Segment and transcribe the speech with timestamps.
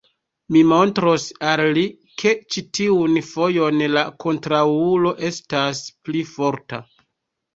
[0.53, 1.83] Mi montros al li,
[2.21, 6.81] ke ĉi tiun fojon la kontraŭulo estas pli forta.